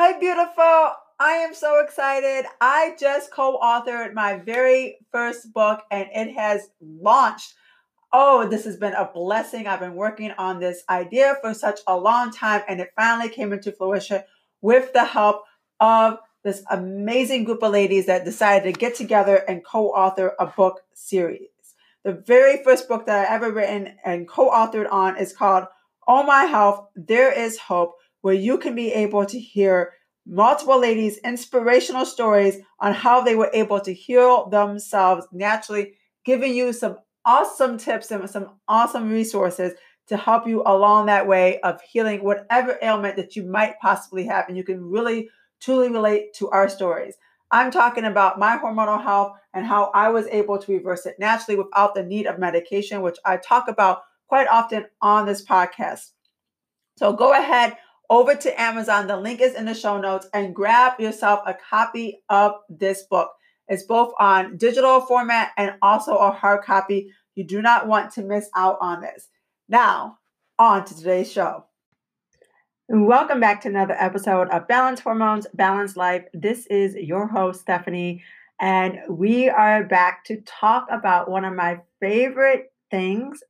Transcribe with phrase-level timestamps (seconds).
[0.00, 0.92] Hi, beautiful.
[1.18, 2.46] I am so excited.
[2.60, 7.54] I just co authored my very first book and it has launched.
[8.12, 9.66] Oh, this has been a blessing.
[9.66, 13.52] I've been working on this idea for such a long time and it finally came
[13.52, 14.22] into fruition
[14.60, 15.42] with the help
[15.80, 20.46] of this amazing group of ladies that decided to get together and co author a
[20.46, 21.48] book series.
[22.04, 25.64] The very first book that I ever written and co authored on is called
[26.06, 29.92] Oh My Health, There Is Hope where you can be able to hear
[30.26, 36.72] multiple ladies' inspirational stories on how they were able to heal themselves naturally, giving you
[36.72, 39.72] some awesome tips and some awesome resources
[40.08, 44.46] to help you along that way of healing whatever ailment that you might possibly have.
[44.48, 45.28] And you can really,
[45.60, 47.14] truly relate to our stories.
[47.50, 51.58] I'm talking about my hormonal health and how I was able to reverse it naturally
[51.58, 56.10] without the need of medication, which I talk about quite often on this podcast.
[56.98, 57.76] So go ahead,
[58.10, 59.06] over to Amazon.
[59.06, 63.30] The link is in the show notes and grab yourself a copy of this book.
[63.68, 67.12] It's both on digital format and also a hard copy.
[67.34, 69.28] You do not want to miss out on this.
[69.68, 70.18] Now,
[70.58, 71.64] on to today's show.
[72.88, 76.24] Welcome back to another episode of Balance Hormones, Balance Life.
[76.32, 78.22] This is your host, Stephanie,
[78.58, 83.42] and we are back to talk about one of my favorite things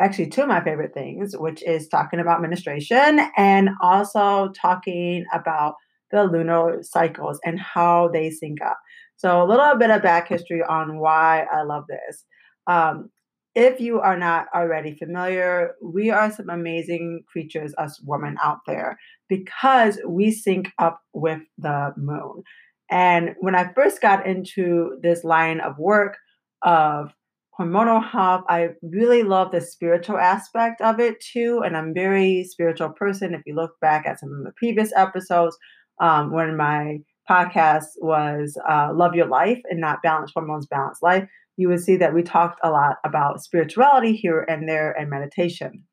[0.00, 5.74] actually two of my favorite things, which is talking about menstruation and also talking about
[6.10, 8.78] the lunar cycles and how they sync up.
[9.16, 12.24] So, a little bit of back history on why I love this.
[12.66, 13.10] Um,
[13.54, 18.98] if you are not already familiar, we are some amazing creatures, us women out there,
[19.28, 22.42] because we sync up with the moon.
[22.90, 26.16] And when I first got into this line of work
[26.62, 27.12] of
[27.58, 28.42] hormonal health.
[28.48, 31.62] I really love the spiritual aspect of it too.
[31.64, 33.34] And I'm very spiritual person.
[33.34, 35.56] If you look back at some of the previous episodes,
[36.00, 36.98] um, when my
[37.30, 41.96] podcast was uh, Love Your Life and not Balance Hormones, Balance Life, you would see
[41.96, 45.84] that we talked a lot about spirituality here and there and meditation.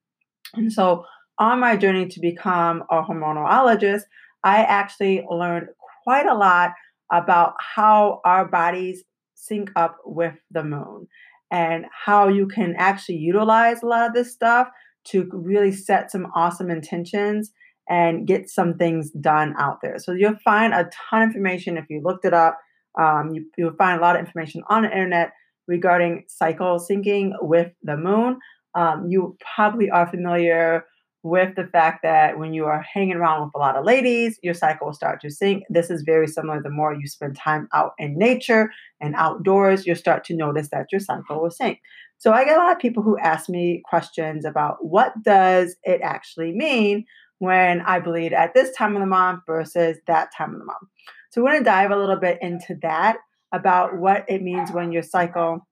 [0.56, 1.06] And so
[1.38, 4.02] on my journey to become a hormonologist,
[4.44, 5.68] I actually learned
[6.04, 6.72] quite a lot
[7.12, 9.04] about how our bodies
[9.36, 11.08] sync up with the moon
[11.52, 14.68] and how you can actually utilize a lot of this stuff
[15.04, 17.52] to really set some awesome intentions
[17.90, 20.00] and get some things done out there.
[20.00, 22.58] So you'll find a ton of information if you looked it up.
[23.00, 25.32] Um, you, you'll find a lot of information on the internet
[25.68, 28.40] regarding cycle syncing with the moon.
[28.76, 30.86] Um, you probably are familiar
[31.24, 34.56] with the fact that when you are hanging around with a lot of ladies, your
[34.56, 35.64] cycle will start to sink.
[35.70, 36.62] This is very similar.
[36.62, 40.88] The more you spend time out in nature and outdoors, you'll start to notice that
[40.92, 41.80] your cycle will sink.
[42.18, 46.02] So I get a lot of people who ask me questions about what does it
[46.02, 47.06] actually mean
[47.40, 50.88] when I bleed at this time of the month versus that time of the month.
[51.32, 53.18] So we're going to dive a little bit into that
[53.52, 55.68] about what it means when your cycle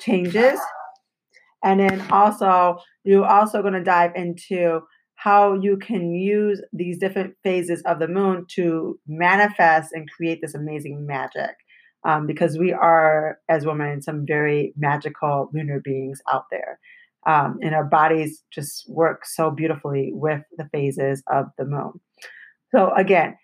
[0.00, 0.58] changes
[1.64, 4.80] and then also, you're also going to dive into
[5.16, 10.54] how you can use these different phases of the moon to manifest and create this
[10.54, 11.56] amazing magic.
[12.04, 16.78] Um, because we are, as women, some very magical lunar beings out there.
[17.26, 21.94] Um, and our bodies just work so beautifully with the phases of the moon.
[22.70, 23.36] So, again,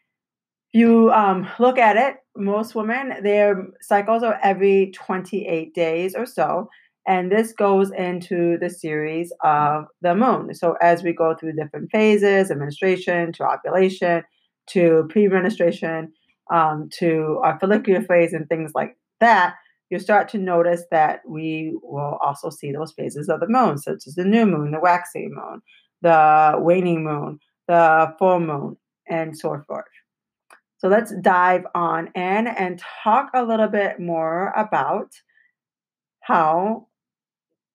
[0.73, 6.25] if you um, look at it, most women, their cycles are every 28 days or
[6.25, 6.69] so.
[7.07, 10.55] And this goes into the series of the moon.
[10.55, 14.25] So as we go through different phases, menstruation to ovulation
[14.69, 16.13] to pre-menstruation
[16.51, 19.57] um, to our follicular phase and things like that,
[19.91, 24.07] you start to notice that we will also see those phases of the moon, such
[24.07, 25.61] as the new moon, the waxing moon,
[26.01, 27.39] the waning moon,
[27.69, 28.77] the full moon,
[29.09, 29.85] and so forth.
[30.79, 35.13] So let's dive on in and talk a little bit more about
[36.21, 36.89] how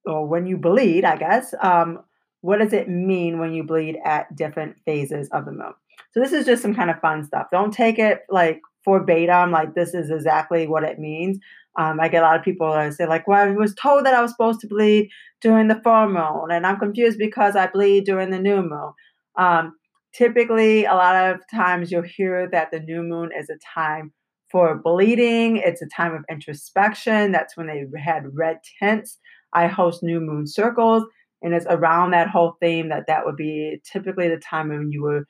[0.09, 1.99] or when you bleed, I guess, um,
[2.41, 5.73] what does it mean when you bleed at different phases of the moon?
[6.11, 7.47] So this is just some kind of fun stuff.
[7.51, 11.37] Don't take it like verbatim, like this is exactly what it means.
[11.77, 14.15] Um, I get a lot of people that say like, "Well, I was told that
[14.15, 15.09] I was supposed to bleed
[15.41, 18.93] during the full moon, and I'm confused because I bleed during the new moon."
[19.37, 19.75] Um,
[20.13, 24.11] typically, a lot of times you'll hear that the new moon is a time
[24.51, 25.57] for bleeding.
[25.57, 27.31] It's a time of introspection.
[27.31, 29.19] That's when they had red tents.
[29.53, 31.03] I host new moon circles,
[31.41, 35.01] and it's around that whole theme that that would be typically the time when you
[35.03, 35.25] were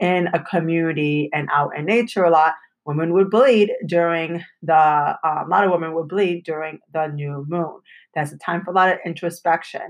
[0.00, 2.54] in a community and out in nature a lot.
[2.84, 7.44] Women would bleed during the, uh, a lot of women would bleed during the new
[7.48, 7.80] moon.
[8.14, 9.82] That's a time for a lot of introspection.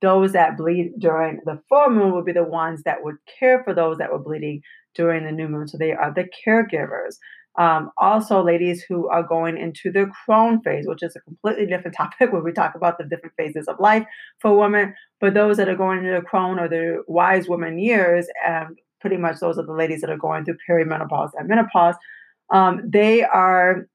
[0.00, 3.74] those that bleed during the full moon will be the ones that would care for
[3.74, 4.62] those that were bleeding
[4.94, 5.68] during the new moon.
[5.68, 7.16] So they are the caregivers.
[7.60, 11.94] Um, also, ladies who are going into the crone phase, which is a completely different
[11.96, 14.06] topic where we talk about the different phases of life
[14.38, 14.94] for women.
[15.20, 19.18] But those that are going into the crone or the wise woman years, um, pretty
[19.18, 21.96] much those are the ladies that are going through perimenopause and menopause.
[22.48, 23.86] Um, they are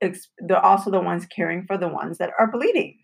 [0.00, 2.98] they're also the ones caring for the ones that are bleeding.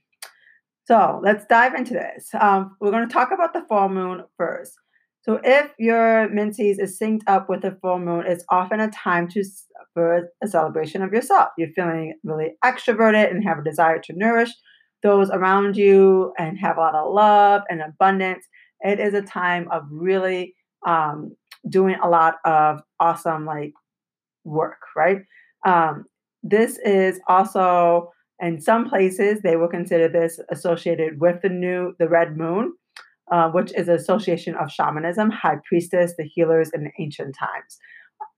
[0.84, 2.28] So let's dive into this.
[2.38, 4.76] Um, we're going to talk about the full moon first.
[5.22, 9.28] So if your menses is synced up with the full moon, it's often a time
[9.28, 9.44] to
[9.94, 11.50] for a celebration of yourself.
[11.56, 14.50] You're feeling really extroverted and have a desire to nourish
[15.02, 18.44] those around you and have a lot of love and abundance.
[18.80, 20.54] It is a time of really
[20.86, 21.36] um,
[21.68, 23.72] doing a lot of awesome like
[24.44, 25.18] work, right?
[25.66, 26.06] Um,
[26.42, 28.10] this is also
[28.40, 32.72] in some places they will consider this associated with the new the red moon
[33.32, 37.78] uh, which is association of shamanism, high priestess, the healers in ancient times.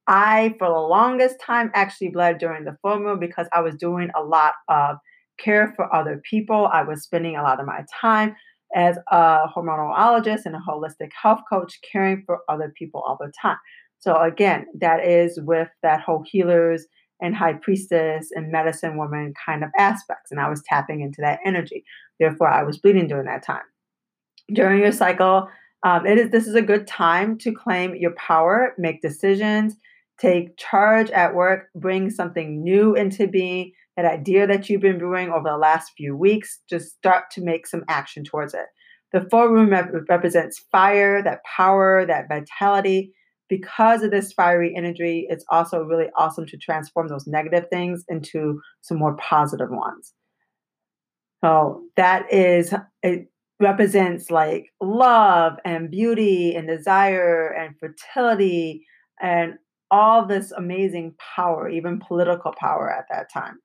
[0.06, 4.10] I, for the longest time, actually bled during the full moon because I was doing
[4.16, 4.98] a lot of
[5.36, 6.68] care for other people.
[6.72, 8.36] I was spending a lot of my time
[8.76, 13.58] as a hormonologist and a holistic health coach caring for other people all the time.
[13.98, 16.86] So, again, that is with that whole healers
[17.20, 20.30] and high priestess and medicine woman kind of aspects.
[20.30, 21.84] And I was tapping into that energy.
[22.20, 23.62] Therefore, I was bleeding during that time
[24.52, 25.48] during your cycle.
[25.84, 29.76] Um, it is this is a good time to claim your power, make decisions,
[30.18, 33.72] take charge at work, bring something new into being.
[33.96, 37.66] That idea that you've been brewing over the last few weeks, just start to make
[37.66, 38.66] some action towards it.
[39.12, 43.12] The full moon rep- represents fire, that power, that vitality.
[43.48, 48.60] Because of this fiery energy, it's also really awesome to transform those negative things into
[48.80, 50.12] some more positive ones.
[51.44, 52.74] So that is
[53.64, 58.86] represents like love and beauty and desire and fertility
[59.20, 59.54] and
[59.90, 63.58] all this amazing power, even political power at that time.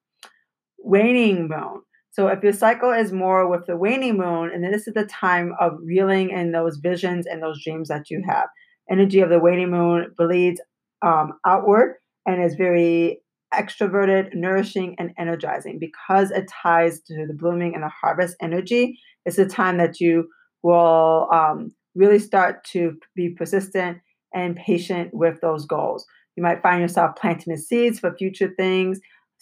[0.79, 1.81] Waning moon.
[2.11, 5.53] So if your cycle is more with the waning moon, and this is the time
[5.59, 8.47] of reeling in those visions and those dreams that you have.
[8.89, 10.59] Energy of the waning moon bleeds
[11.05, 13.21] um, outward and is very
[13.53, 19.37] extroverted, nourishing, and energizing because it ties to the blooming and the harvest energy it's
[19.37, 20.29] a time that you
[20.63, 23.99] will um, really start to be persistent
[24.33, 26.05] and patient with those goals.
[26.35, 28.99] You might find yourself planting the seeds for future things,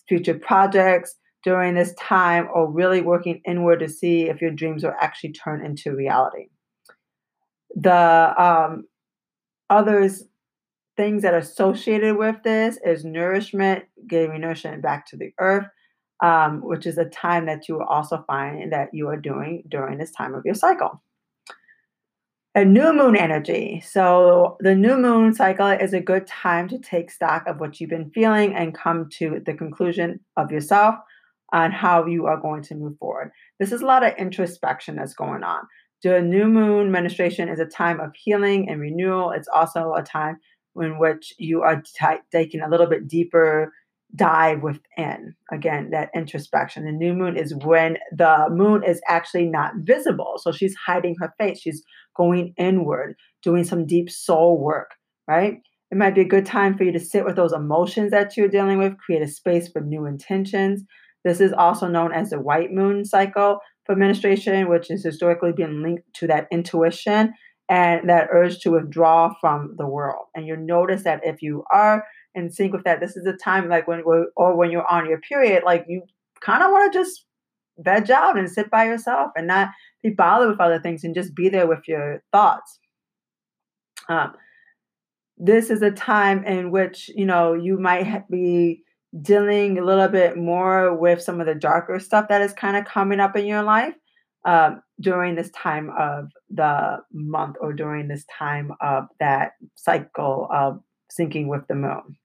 [0.07, 4.95] future projects during this time, or really working inward to see if your dreams will
[4.99, 6.47] actually turn into reality.
[7.75, 8.85] The um,
[9.69, 10.23] others
[10.97, 15.67] things that are associated with this is nourishment, giving nourishment back to the earth,
[16.21, 19.97] um, which is a time that you will also find that you are doing during
[19.97, 21.01] this time of your cycle.
[22.55, 23.83] A new moon energy.
[23.85, 27.91] So, the new moon cycle is a good time to take stock of what you've
[27.91, 30.95] been feeling and come to the conclusion of yourself
[31.53, 33.31] on how you are going to move forward.
[33.59, 35.61] This is a lot of introspection that's going on.
[36.03, 39.31] The new moon menstruation is a time of healing and renewal.
[39.31, 40.37] It's also a time
[40.75, 43.71] in which you are t- taking a little bit deeper
[44.15, 45.35] dive within.
[45.51, 46.85] Again, that introspection.
[46.85, 50.35] The new moon is when the moon is actually not visible.
[50.37, 51.59] So she's hiding her face.
[51.59, 51.83] She's
[52.15, 54.91] going inward, doing some deep soul work,
[55.27, 55.55] right?
[55.91, 58.49] It might be a good time for you to sit with those emotions that you're
[58.49, 60.83] dealing with, create a space for new intentions.
[61.23, 65.81] This is also known as the white moon cycle for menstruation, which is historically been
[65.81, 67.33] linked to that intuition
[67.69, 70.25] and that urge to withdraw from the world.
[70.35, 72.05] And you'll notice that if you are
[72.37, 72.99] in sync with that.
[72.99, 74.03] This is a time like when
[74.35, 76.03] or when you're on your period, like you
[76.39, 77.25] kind of want to just
[77.79, 79.69] veg out and sit by yourself and not
[80.03, 82.79] be bothered with other things and just be there with your thoughts.
[84.07, 84.33] Um,
[85.37, 88.83] this is a time in which you know you might be
[89.21, 92.85] dealing a little bit more with some of the darker stuff that is kind of
[92.85, 93.95] coming up in your life
[94.45, 100.81] um, during this time of the month or during this time of that cycle of
[101.19, 102.17] syncing with the moon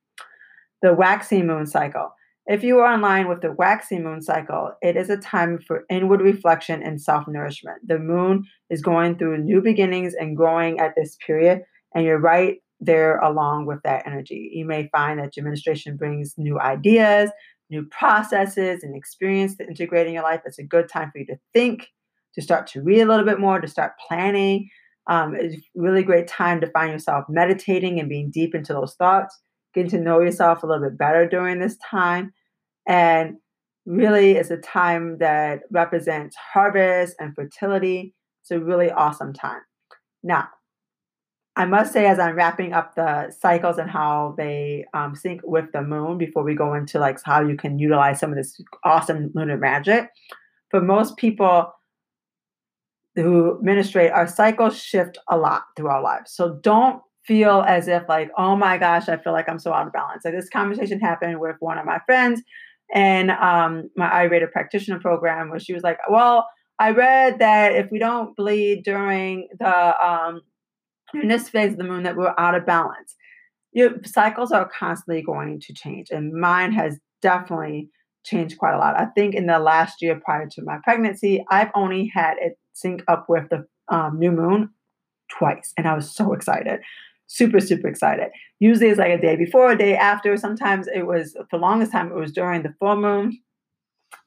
[0.83, 2.13] the waxing moon cycle.
[2.47, 5.85] If you are in line with the waxing moon cycle, it is a time for
[5.89, 7.79] inward reflection and self nourishment.
[7.87, 11.63] The moon is going through new beginnings and growing at this period,
[11.95, 14.51] and you're right there along with that energy.
[14.53, 17.31] You may find that your menstruation brings new ideas,
[17.71, 20.41] new processes, and experience to integrate in your life.
[20.45, 21.91] It's a good time for you to think,
[22.35, 24.69] to start to read a little bit more, to start planning.
[25.07, 28.95] Um, it's a really great time to find yourself meditating and being deep into those
[28.95, 29.39] thoughts
[29.75, 32.33] getting to know yourself a little bit better during this time.
[32.87, 33.37] And
[33.87, 38.15] really it's a time that represents harvest and fertility.
[38.43, 39.61] It's a really awesome time.
[40.23, 40.49] Now,
[41.55, 45.71] I must say, as I'm wrapping up the cycles and how they um, sync with
[45.73, 49.31] the moon before we go into like how you can utilize some of this awesome
[49.35, 50.09] lunar magic,
[50.71, 51.71] for most people
[53.15, 56.33] who menstruate, our cycles shift a lot through our lives.
[56.33, 59.87] So don't feel as if like, oh my gosh, I feel like I'm so out
[59.87, 60.25] of balance.
[60.25, 62.43] Like this conversation happened with one of my friends
[62.95, 66.47] and um, my Ayurveda practitioner program, where she was like, well,
[66.79, 70.43] I read that if we don't bleed during the um,
[71.15, 73.15] in this phase of the moon, that we're out of balance.
[73.73, 77.89] Your cycles are constantly going to change, and mine has definitely
[78.25, 78.99] changed quite a lot.
[78.99, 83.03] I think in the last year prior to my pregnancy, I've only had it sync
[83.09, 84.71] up with the um, new moon
[85.31, 86.81] twice, and I was so excited.
[87.35, 88.29] Super, super excited.
[88.61, 90.37] Usually it's like a day before, a day after.
[90.37, 93.41] Sometimes it was, for the longest time, it was during the full moon.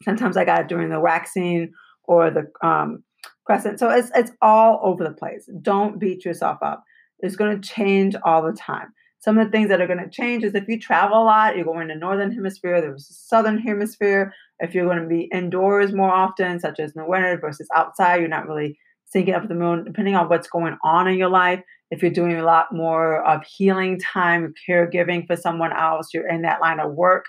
[0.01, 1.71] Sometimes I got it during the waxing
[2.05, 3.03] or the um,
[3.45, 3.77] crescent.
[3.79, 5.47] So it's it's all over the place.
[5.61, 6.83] Don't beat yourself up.
[7.19, 8.87] It's going to change all the time.
[9.19, 11.55] Some of the things that are going to change is if you travel a lot,
[11.55, 14.33] you're going to northern hemisphere, there's southern hemisphere.
[14.59, 18.19] If you're going to be indoors more often, such as in the winter versus outside,
[18.19, 18.79] you're not really
[19.15, 21.61] syncing up with the moon, depending on what's going on in your life.
[21.91, 26.41] If you're doing a lot more of healing time, caregiving for someone else, you're in
[26.41, 27.25] that line of work,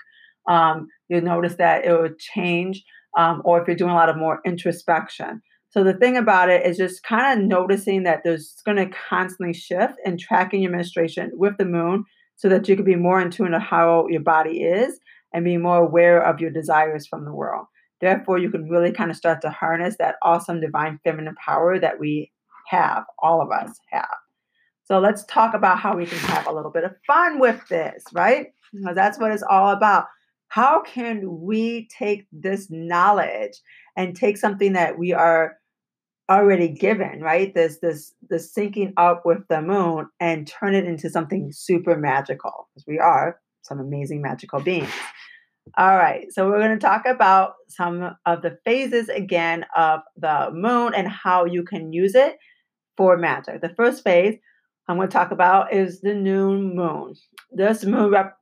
[0.49, 2.83] um, you'll notice that it will change.
[3.17, 5.41] Um, or if you're doing a lot of more introspection.
[5.69, 9.53] So the thing about it is just kind of noticing that there's going to constantly
[9.53, 13.31] shift and tracking your menstruation with the moon so that you can be more in
[13.31, 14.99] tune to how your body is
[15.33, 17.65] and be more aware of your desires from the world.
[17.99, 21.99] Therefore, you can really kind of start to harness that awesome divine feminine power that
[21.99, 22.31] we
[22.67, 24.05] have, all of us have.
[24.87, 28.03] So let's talk about how we can have a little bit of fun with this,
[28.13, 28.47] right?
[28.47, 28.79] Mm-hmm.
[28.79, 30.05] Because that's what it's all about.
[30.47, 33.51] How can we take this knowledge
[33.97, 35.57] and take something that we are
[36.31, 37.53] already given, right?
[37.53, 42.69] This this this syncing up with the moon and turn it into something super magical
[42.73, 44.91] because we are some amazing magical beings.
[45.77, 50.49] All right, so we're going to talk about some of the phases again of the
[50.53, 52.37] moon and how you can use it
[52.95, 53.59] for magic.
[53.59, 54.37] The first phase
[54.87, 57.15] I'm going to talk about is the new moon.
[57.51, 58.37] This moon rep-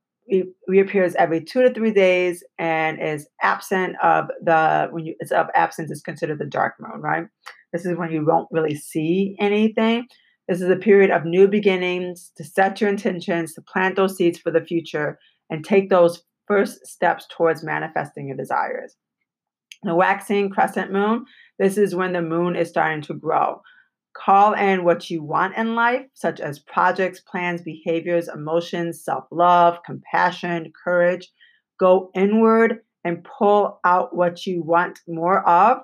[0.67, 5.47] reappears every two to three days and is absent of the when you it's of
[5.55, 7.25] absence is considered the dark moon, right?
[7.73, 10.07] This is when you won't really see anything.
[10.47, 14.37] This is a period of new beginnings to set your intentions, to plant those seeds
[14.37, 15.17] for the future,
[15.49, 18.95] and take those first steps towards manifesting your desires.
[19.83, 21.25] The waxing crescent moon,
[21.59, 23.61] this is when the moon is starting to grow.
[24.15, 29.79] Call in what you want in life, such as projects, plans, behaviors, emotions, self love,
[29.85, 31.31] compassion, courage.
[31.79, 35.79] Go inward and pull out what you want more of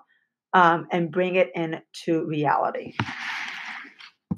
[0.54, 2.94] um, and bring it into reality.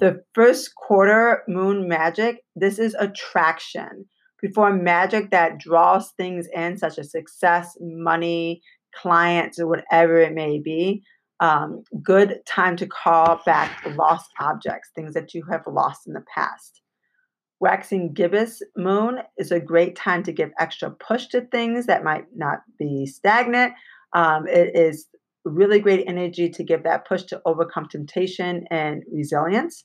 [0.00, 4.06] The first quarter moon magic, this is attraction.
[4.42, 8.60] Before magic that draws things in, such as success, money,
[8.94, 11.02] clients, or whatever it may be,
[11.40, 16.24] um, good time to call back lost objects, things that you have lost in the
[16.32, 16.80] past.
[17.60, 22.26] Waxing gibbous moon is a great time to give extra push to things that might
[22.36, 23.72] not be stagnant.
[24.12, 25.06] Um, it is
[25.44, 29.84] really great energy to give that push to overcome temptation and resilience.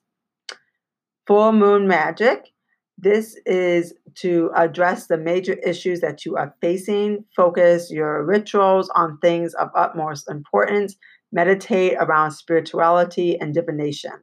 [1.28, 2.50] Full moon magic.
[2.98, 7.24] This is to address the major issues that you are facing.
[7.36, 10.98] Focus your rituals on things of utmost importance
[11.32, 14.14] meditate around spirituality and divination.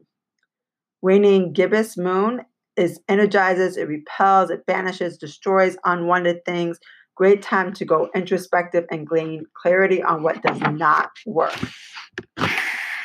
[1.02, 2.40] Waning gibbous moon
[2.76, 6.78] is energizes, it repels, it banishes, destroys unwanted things.
[7.14, 11.56] Great time to go introspective and gain clarity on what does not work.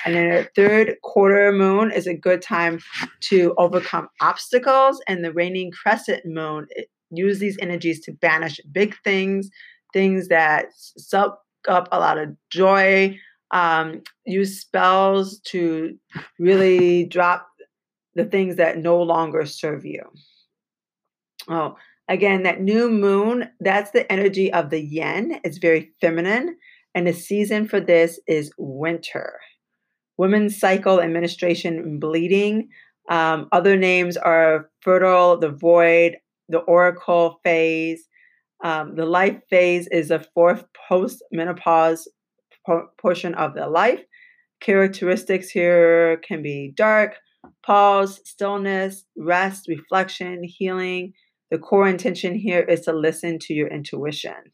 [0.04, 2.80] And then a third quarter moon is a good time
[3.22, 5.02] to overcome obstacles.
[5.08, 6.68] And the waning crescent moon
[7.12, 9.50] use these energies to banish big things,
[9.94, 13.18] things that suck up a lot of joy,
[13.52, 15.98] um, use spells to
[16.40, 17.48] really drop
[18.16, 20.04] the things that no longer serve you.
[21.50, 21.76] Oh,
[22.08, 25.40] again, that new moon, that's the energy of the yin.
[25.44, 26.58] It's very feminine.
[26.94, 29.40] And the season for this is winter.
[30.18, 32.70] Women's cycle, menstruation, bleeding.
[33.10, 36.18] Um, other names are fertile, the void,
[36.50, 38.08] the oracle phase.
[38.64, 42.08] Um, the life phase is the fourth post menopause
[43.00, 44.02] portion of the life.
[44.62, 47.16] Characteristics here can be dark,
[47.66, 51.14] pause, stillness, rest, reflection, healing.
[51.50, 54.54] The core intention here is to listen to your intuition.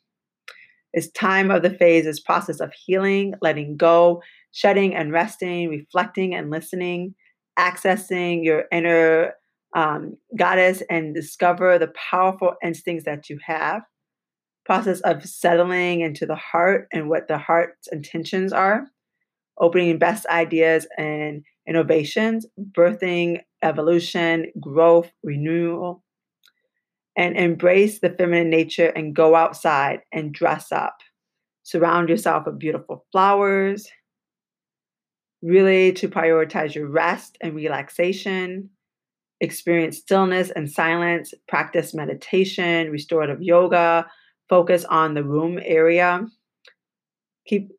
[0.94, 4.22] This time of the phase is process of healing, letting go,
[4.52, 7.14] shedding and resting, reflecting and listening,
[7.60, 9.34] accessing your inner
[9.76, 13.82] um, goddess and discover the powerful instincts that you have.
[14.68, 18.86] Process of settling into the heart and what the heart's intentions are,
[19.58, 26.04] opening best ideas and innovations, birthing evolution, growth, renewal,
[27.18, 30.98] and embrace the feminine nature and go outside and dress up.
[31.64, 33.90] Surround yourself with beautiful flowers.
[35.42, 38.70] Really, to prioritize your rest and relaxation.
[39.40, 41.34] Experience stillness and silence.
[41.48, 44.08] Practice meditation, restorative yoga.
[44.50, 46.26] Focus on the room area.
[47.48, 47.72] Keep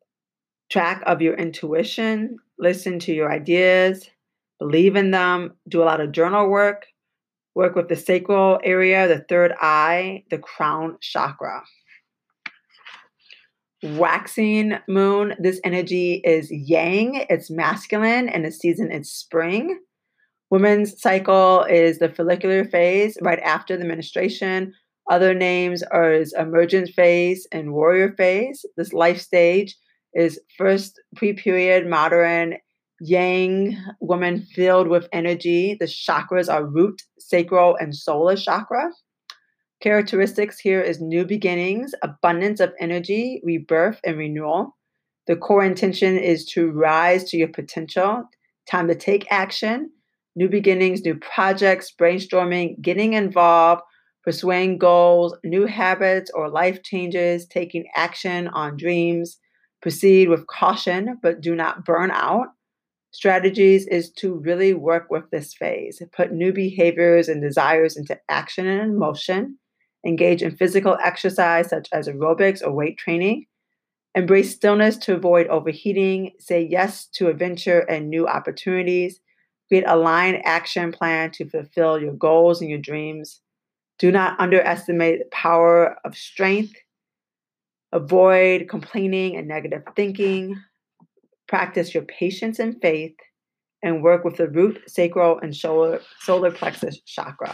[0.69, 2.37] track of your intuition.
[2.57, 4.09] Listen to your ideas.
[4.59, 5.55] Believe in them.
[5.67, 6.85] Do a lot of journal work
[7.59, 11.61] work with the sacral area, the third eye, the crown chakra.
[13.83, 19.77] Waxing moon, this energy is yang, it's masculine, and the season is spring.
[20.49, 24.73] Women's cycle is the follicular phase right after the menstruation.
[25.09, 28.63] Other names are emergent phase and warrior phase.
[28.77, 29.75] This life stage
[30.13, 32.57] is first pre period, modern,
[33.01, 35.75] yang woman filled with energy.
[35.79, 38.91] The chakras are root, sacral, and solar chakra.
[39.81, 44.75] Characteristics here is new beginnings, abundance of energy, rebirth, and renewal.
[45.27, 48.23] The core intention is to rise to your potential,
[48.69, 49.89] time to take action,
[50.35, 53.81] new beginnings, new projects, brainstorming, getting involved,
[54.23, 59.37] pursuing goals, new habits or life changes, taking action on dreams.
[59.81, 62.47] Proceed with caution, but do not burn out.
[63.11, 68.67] Strategies is to really work with this phase, put new behaviors and desires into action
[68.67, 69.57] and motion,
[70.05, 73.45] engage in physical exercise such as aerobics or weight training,
[74.15, 79.19] embrace stillness to avoid overheating, say yes to adventure and new opportunities,
[79.69, 83.41] create a line action plan to fulfill your goals and your dreams.
[83.99, 86.73] Do not underestimate the power of strength.
[87.91, 90.55] Avoid complaining and negative thinking
[91.49, 93.15] practice your patience and faith,
[93.81, 97.53] and work with the root, sacral, and solar, solar plexus chakra.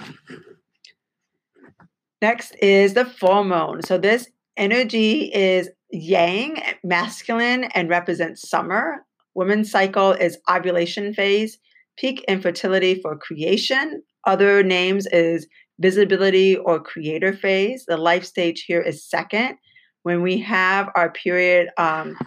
[2.22, 3.82] Next is the full moon.
[3.84, 4.28] So, this
[4.58, 9.06] energy is yang, masculine, and represents summer.
[9.34, 11.58] Women's cycle is ovulation phase,
[11.98, 14.02] peak infertility for creation.
[14.26, 15.48] Other names is
[15.80, 17.86] visibility or creator phase.
[17.88, 19.58] The life stage here is second.
[20.04, 22.18] When we have our period, um,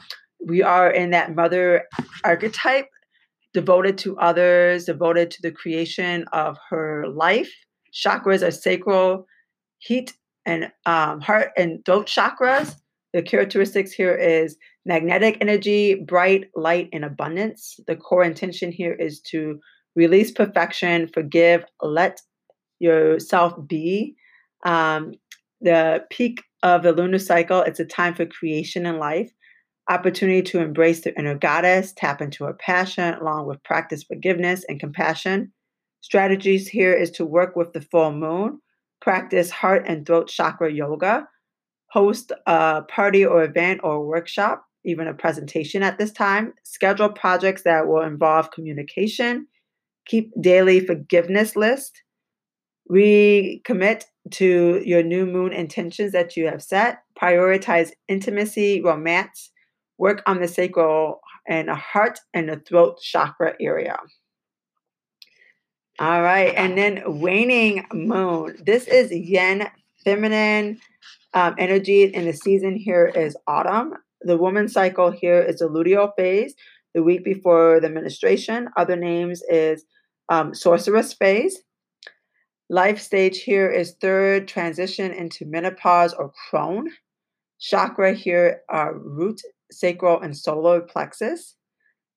[0.44, 1.84] we are in that mother
[2.24, 2.87] archetype,
[3.54, 7.52] devoted to others, devoted to the creation of her life.
[7.92, 9.26] Chakras are sacral,
[9.78, 10.12] heat,
[10.44, 12.76] and um, heart and throat chakras.
[13.12, 17.78] The characteristics here is magnetic energy, bright, light, and abundance.
[17.87, 19.58] The core intention here is to
[19.96, 22.20] release perfection, forgive, let
[22.79, 24.17] yourself be.
[24.64, 25.14] Um,
[25.61, 29.33] the peak of the lunar cycle, it's a time for creation in life
[29.88, 34.79] opportunity to embrace the inner goddess, tap into her passion, along with practice forgiveness and
[34.79, 35.53] compassion.
[36.01, 38.61] Strategies here is to work with the full moon,
[39.01, 41.27] practice heart and throat chakra yoga,
[41.91, 47.62] host a party or event or workshop, even a presentation at this time, schedule projects
[47.62, 49.47] that will involve communication,
[50.07, 52.03] keep daily forgiveness list,
[52.90, 59.51] recommit to your new moon intentions that you have set, prioritize intimacy, romance,
[59.98, 63.96] work on the sacral and the heart and the throat chakra area.
[65.98, 68.57] All right, and then waning moon.
[68.64, 69.66] This is yin,
[70.05, 70.79] feminine
[71.35, 73.94] um, energy, and the season here is autumn.
[74.20, 76.55] The woman cycle here is the luteal phase,
[76.94, 78.68] the week before the menstruation.
[78.77, 79.85] Other names is
[80.29, 81.59] um, sorceress phase.
[82.70, 86.90] Life stage here is third transition into menopause or crone.
[87.59, 91.57] Chakra here are root sacral, and solar plexus.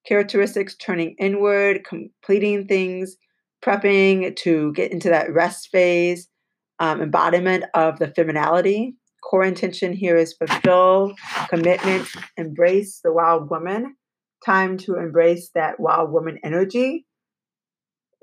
[0.07, 3.17] Characteristics turning inward, completing things,
[3.63, 6.27] prepping to get into that rest phase,
[6.79, 8.95] um, embodiment of the femininity.
[9.23, 11.13] Core intention here is fulfill,
[11.49, 13.95] commitment, embrace the wild woman.
[14.43, 17.05] Time to embrace that wild woman energy.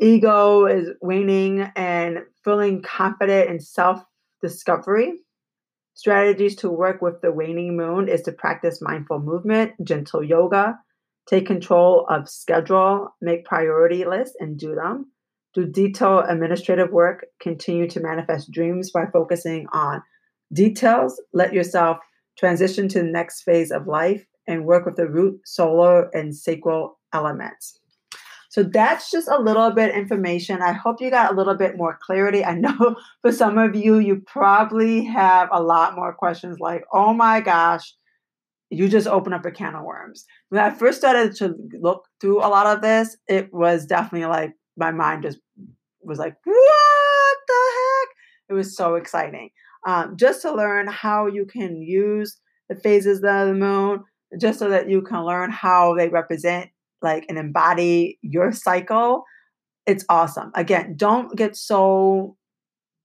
[0.00, 4.02] Ego is waning and feeling confident in self
[4.40, 5.20] discovery.
[5.94, 10.78] Strategies to work with the waning moon is to practice mindful movement, gentle yoga,
[11.28, 15.10] take control of schedule, make priority lists and do them.
[15.54, 20.02] Do detailed administrative work, continue to manifest dreams by focusing on
[20.52, 21.20] details.
[21.32, 21.98] Let yourself
[22.38, 26.98] transition to the next phase of life, and work with the root, solar, and sacral
[27.12, 27.77] elements.
[28.58, 30.62] So that's just a little bit information.
[30.62, 32.44] I hope you got a little bit more clarity.
[32.44, 37.12] I know for some of you, you probably have a lot more questions like, oh
[37.12, 37.94] my gosh,
[38.68, 40.24] you just open up a can of worms.
[40.48, 44.54] When I first started to look through a lot of this, it was definitely like
[44.76, 45.38] my mind just
[46.02, 48.08] was like, what the heck?
[48.48, 49.50] It was so exciting.
[49.86, 54.02] Um, just to learn how you can use the phases of the moon,
[54.40, 56.70] just so that you can learn how they represent
[57.02, 59.24] like and embody your cycle.
[59.86, 60.50] It's awesome.
[60.54, 62.36] Again, don't get so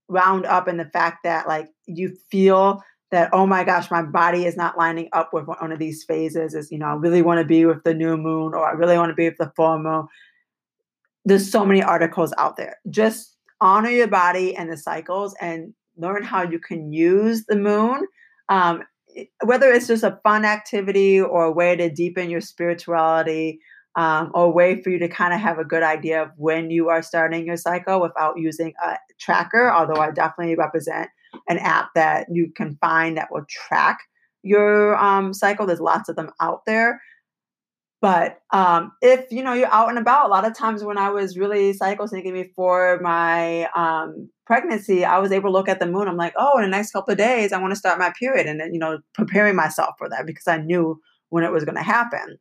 [0.10, 4.45] wound up in the fact that like you feel that oh my gosh my body
[4.45, 7.39] is not lining up with one of these phases is you know i really want
[7.39, 9.79] to be with the new moon or i really want to be with the full
[9.79, 10.06] moon
[11.25, 16.23] there's so many articles out there just honor your body and the cycles and learn
[16.23, 18.06] how you can use the moon
[18.49, 18.84] um,
[19.45, 23.60] whether it's just a fun activity or a way to deepen your spirituality
[23.95, 26.71] um, or a way for you to kind of have a good idea of when
[26.71, 31.10] you are starting your cycle without using a tracker although i definitely represent
[31.47, 33.99] an app that you can find that will track
[34.43, 35.65] your um, cycle.
[35.65, 37.01] There's lots of them out there.
[38.01, 41.10] But um, if you know you're out and about, a lot of times when I
[41.10, 45.86] was really cycle syncing before my um, pregnancy, I was able to look at the
[45.86, 46.10] moon.
[46.10, 48.45] I'm like, oh, in the next couple of days, I want to start my period,
[48.45, 51.77] and then you know preparing myself for that because I knew when it was going
[51.77, 52.38] to happen.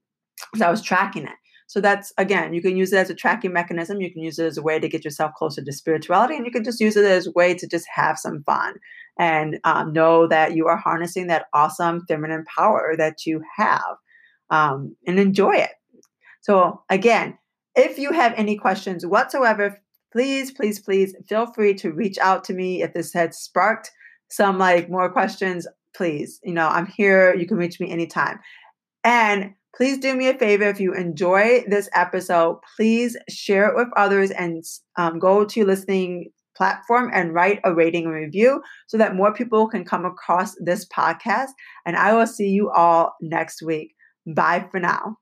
[0.57, 1.37] So I was tracking it.
[1.73, 3.99] So that's again, you can use it as a tracking mechanism.
[3.99, 6.53] You can use it as a way to get yourself closer to spirituality, and you
[6.53, 8.75] can just use it as a way to just have some fun
[9.19, 13.97] and um, know that you are harnessing that awesome feminine power that you have
[14.51, 15.71] um, and enjoy it.
[16.43, 17.39] So, again,
[17.75, 19.81] if you have any questions whatsoever,
[20.13, 23.91] please, please, please feel free to reach out to me if this had sparked
[24.29, 25.67] some like more questions.
[25.97, 27.35] Please, you know, I'm here.
[27.35, 28.41] You can reach me anytime.
[29.05, 33.89] And please do me a favor if you enjoy this episode, please share it with
[33.97, 34.63] others and
[34.97, 39.69] um, go to listening platform and write a rating and review so that more people
[39.69, 41.49] can come across this podcast.
[41.87, 43.95] And I will see you all next week.
[44.27, 45.17] Bye for now.